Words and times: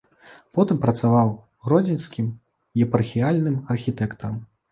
Потым 0.57 0.77
працаваў 0.85 1.29
гродзенскім 1.67 2.31
епархіяльным 2.85 3.59
архітэктарам. 3.77 4.43